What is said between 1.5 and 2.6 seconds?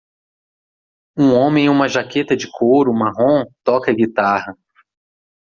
em uma jaqueta de